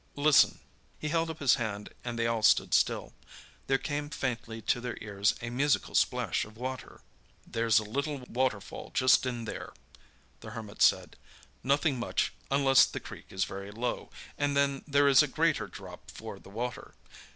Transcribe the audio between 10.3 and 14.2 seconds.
the Hermit said, "nothing much, unless the creek is very low,